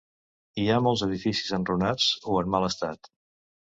Hi 0.61 0.65
ha 0.69 0.79
molts 0.85 1.05
edificis 1.09 1.53
enrunats 1.61 2.11
o 2.35 2.43
en 2.43 2.53
mal 2.59 2.71
estat. 2.75 3.17